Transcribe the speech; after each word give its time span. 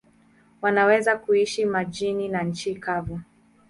Wanaweza 0.61 1.17
kuishi 1.17 1.65
majini 1.65 2.27
na 2.27 2.43
nchi 2.43 2.75
kavu. 2.75 3.19